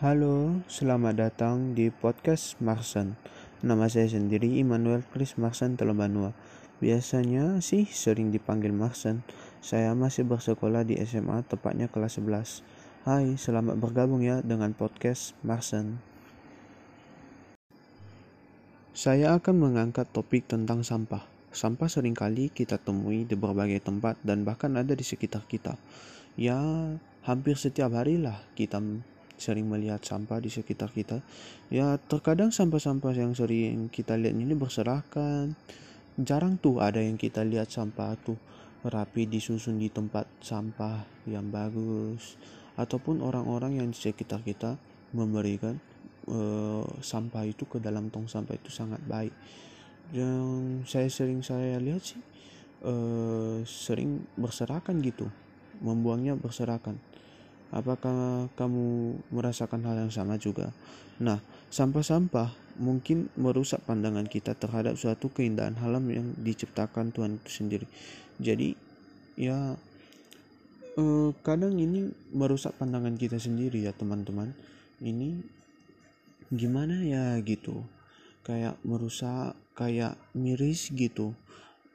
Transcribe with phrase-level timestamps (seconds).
[0.00, 3.20] Halo, selamat datang di podcast Marsan.
[3.60, 6.32] Nama saya sendiri Immanuel Chris Marsan Telebanua.
[6.80, 9.20] Biasanya sih sering dipanggil Marsan.
[9.60, 12.64] Saya masih bersekolah di SMA, tepatnya kelas 11.
[13.04, 16.00] Hai, selamat bergabung ya dengan podcast Marsan.
[18.96, 21.28] Saya akan mengangkat topik tentang sampah.
[21.52, 25.76] Sampah sering kali kita temui di berbagai tempat dan bahkan ada di sekitar kita.
[26.40, 26.56] Ya,
[27.28, 28.80] hampir setiap hari lah kita
[29.40, 31.24] sering melihat sampah di sekitar kita.
[31.72, 35.56] Ya, terkadang sampah-sampah yang sering kita lihat ini berserakan.
[36.20, 38.36] Jarang tuh ada yang kita lihat sampah tuh
[38.84, 42.36] rapi disusun di tempat sampah yang bagus
[42.76, 44.76] ataupun orang-orang yang di sekitar kita
[45.12, 45.76] memberikan
[46.28, 49.32] uh, sampah itu ke dalam tong sampah itu sangat baik.
[50.12, 52.20] Yang saya sering saya lihat sih
[52.84, 55.28] uh, sering berserakan gitu,
[55.84, 57.00] membuangnya berserakan
[57.70, 60.74] Apakah kamu merasakan hal yang sama juga?
[61.22, 61.38] Nah,
[61.70, 62.50] sampah-sampah
[62.82, 67.86] mungkin merusak pandangan kita terhadap suatu keindahan alam yang diciptakan Tuhan itu sendiri.
[68.42, 68.74] Jadi,
[69.38, 69.78] ya
[70.98, 74.50] eh, kadang ini merusak pandangan kita sendiri ya teman-teman.
[74.98, 75.38] Ini
[76.50, 77.86] gimana ya gitu.
[78.42, 81.38] Kayak merusak, kayak miris gitu.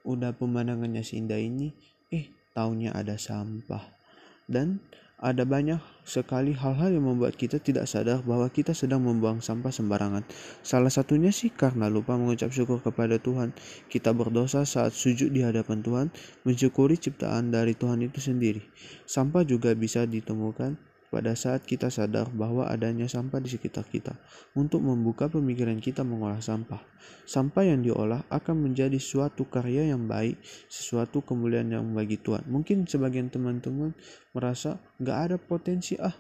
[0.08, 1.74] Udah pemandangannya seindah ini,
[2.14, 4.05] eh taunya ada sampah.
[4.46, 4.82] Dan
[5.16, 10.28] ada banyak sekali hal-hal yang membuat kita tidak sadar bahwa kita sedang membuang sampah sembarangan.
[10.60, 13.56] Salah satunya sih karena lupa mengucap syukur kepada Tuhan.
[13.88, 16.08] Kita berdosa saat sujud di hadapan Tuhan,
[16.44, 18.62] mensyukuri ciptaan dari Tuhan itu sendiri.
[19.08, 24.20] Sampah juga bisa ditemukan pada saat kita sadar bahwa adanya sampah di sekitar kita,
[24.52, 26.84] untuk membuka pemikiran kita mengolah sampah.
[27.24, 32.44] Sampah yang diolah akan menjadi suatu karya yang baik, sesuatu kemuliaan yang bagi Tuhan.
[32.52, 33.96] Mungkin sebagian teman-teman
[34.36, 36.12] merasa nggak ada potensi ah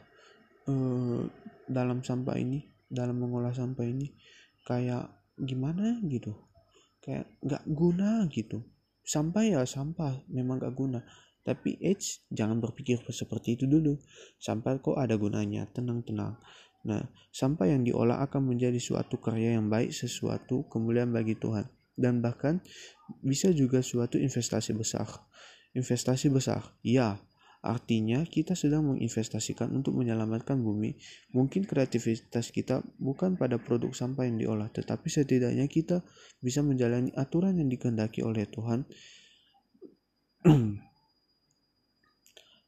[0.72, 1.22] eh,
[1.68, 4.16] dalam sampah ini, dalam mengolah sampah ini,
[4.64, 6.32] kayak gimana gitu,
[7.04, 8.64] kayak nggak guna gitu.
[9.04, 11.04] Sampah ya sampah, memang gak guna
[11.46, 14.02] tapi H jangan berpikir seperti itu dulu.
[14.42, 16.42] Sampai kok ada gunanya, tenang-tenang.
[16.90, 21.70] Nah, sampah yang diolah akan menjadi suatu karya yang baik, sesuatu kemuliaan bagi Tuhan.
[21.94, 22.66] Dan bahkan
[23.22, 25.06] bisa juga suatu investasi besar.
[25.78, 27.22] Investasi besar, ya.
[27.66, 30.98] Artinya kita sedang menginvestasikan untuk menyelamatkan bumi.
[31.34, 36.06] Mungkin kreativitas kita bukan pada produk sampah yang diolah, tetapi setidaknya kita
[36.42, 38.86] bisa menjalani aturan yang dikehendaki oleh Tuhan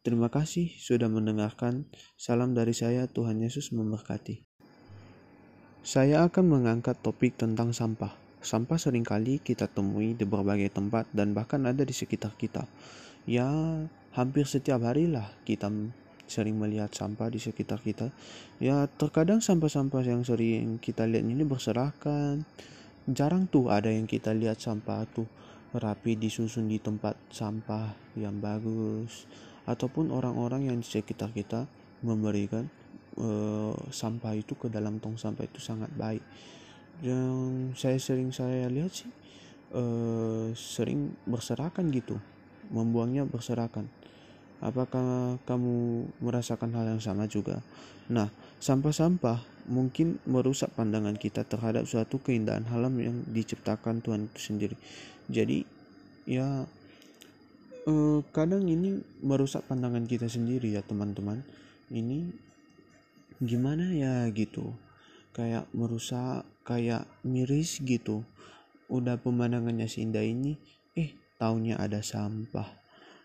[0.08, 1.84] Terima kasih sudah mendengarkan.
[2.16, 4.40] Salam dari saya, Tuhan Yesus memberkati.
[5.84, 8.16] Saya akan mengangkat topik tentang sampah.
[8.40, 12.64] Sampah sering kali kita temui di berbagai tempat dan bahkan ada di sekitar kita.
[13.28, 13.52] Ya,
[14.16, 15.68] hampir setiap hari lah kita
[16.24, 18.08] sering melihat sampah di sekitar kita.
[18.64, 22.48] Ya, terkadang sampah-sampah yang sering kita lihat ini berserakan.
[23.12, 25.28] Jarang tuh ada yang kita lihat sampah tuh
[25.76, 29.28] rapi disusun di tempat sampah yang bagus
[29.68, 31.68] ataupun orang-orang yang di sekitar kita
[32.02, 32.72] memberikan
[33.20, 36.24] uh, sampah itu ke dalam tong sampah itu sangat baik.
[37.04, 39.12] Yang saya sering saya lihat sih
[39.76, 42.18] uh, sering berserakan gitu
[42.72, 43.92] membuangnya berserakan.
[44.58, 47.62] Apakah kamu merasakan hal yang sama juga?
[48.10, 54.76] Nah sampah-sampah mungkin merusak pandangan kita terhadap suatu keindahan alam yang diciptakan Tuhan itu sendiri.
[55.28, 55.62] Jadi
[56.26, 56.66] ya
[57.88, 61.42] uh, kadang ini merusak pandangan kita sendiri ya teman-teman.
[61.88, 62.28] Ini
[63.40, 64.76] gimana ya gitu.
[65.32, 68.28] Kayak merusak kayak miris gitu.
[68.92, 70.60] Udah pemandangannya seindah ini
[70.94, 72.68] eh taunya ada sampah.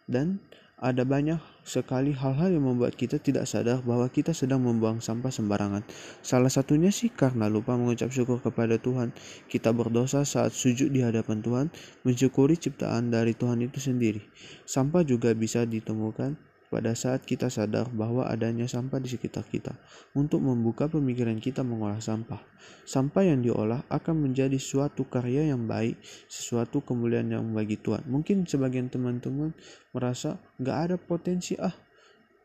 [0.06, 0.38] Dan
[0.82, 5.86] ada banyak sekali hal-hal yang membuat kita tidak sadar bahwa kita sedang membuang sampah sembarangan.
[6.26, 9.14] Salah satunya sih karena lupa mengucap syukur kepada Tuhan.
[9.46, 11.66] Kita berdosa saat sujud di hadapan Tuhan,
[12.02, 14.26] mensyukuri ciptaan dari Tuhan itu sendiri.
[14.66, 19.76] Sampah juga bisa ditemukan pada saat kita sadar bahwa adanya sampah di sekitar kita,
[20.16, 22.40] untuk membuka pemikiran kita mengolah sampah.
[22.88, 26.00] Sampah yang diolah akan menjadi suatu karya yang baik,
[26.32, 28.08] sesuatu kemuliaan yang bagi Tuhan.
[28.08, 29.52] Mungkin sebagian teman-teman
[29.92, 31.76] merasa nggak ada potensi ah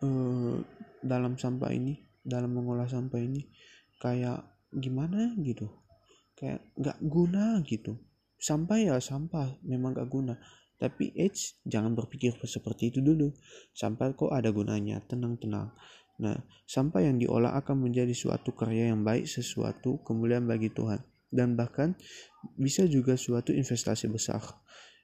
[0.04, 0.56] eh,
[1.00, 3.48] dalam sampah ini, dalam mengolah sampah ini,
[4.04, 4.44] kayak
[4.76, 5.72] gimana gitu,
[6.36, 7.96] kayak nggak guna gitu.
[8.38, 10.38] Sampah ya sampah, memang gak guna
[10.78, 13.34] tapi H jangan berpikir seperti itu dulu.
[13.74, 15.74] Sampah kok ada gunanya, tenang-tenang.
[16.22, 16.38] Nah,
[16.70, 21.02] sampah yang diolah akan menjadi suatu karya yang baik, sesuatu kemuliaan bagi Tuhan.
[21.34, 21.98] Dan bahkan
[22.58, 24.42] bisa juga suatu investasi besar.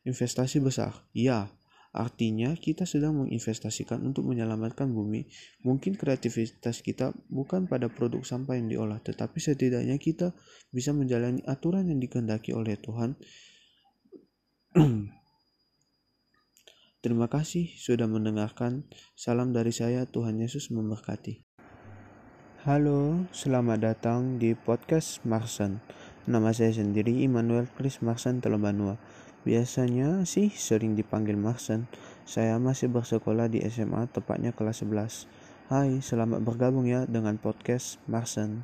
[0.05, 1.49] Investasi besar, ya.
[1.93, 5.29] Artinya, kita sedang menginvestasikan untuk menyelamatkan bumi.
[5.61, 10.33] Mungkin kreativitas kita bukan pada produk sampah yang diolah, tetapi setidaknya kita
[10.73, 13.13] bisa menjalani aturan yang dikehendaki oleh Tuhan.
[17.03, 18.87] Terima kasih sudah mendengarkan.
[19.11, 21.43] Salam dari saya, Tuhan Yesus memberkati.
[22.63, 25.83] Halo, selamat datang di podcast Marsan.
[26.31, 28.95] Nama saya sendiri Immanuel Chris Marsan Telebanua.
[29.43, 31.91] Biasanya sih sering dipanggil Marsan.
[32.23, 35.27] Saya masih bersekolah di SMA, tepatnya kelas 11.
[35.67, 38.63] Hai, selamat bergabung ya dengan podcast Marsan.